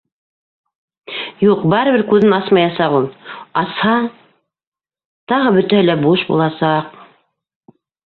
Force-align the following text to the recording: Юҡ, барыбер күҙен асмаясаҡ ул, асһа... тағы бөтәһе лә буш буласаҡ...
Юҡ, 1.47 1.65
барыбер 1.73 2.05
күҙен 2.13 2.33
асмаясаҡ 2.39 2.97
ул, 3.01 3.07
асһа... 3.63 3.95
тағы 5.35 5.57
бөтәһе 5.61 5.89
лә 5.91 6.01
буш 6.11 6.29
буласаҡ... 6.35 7.03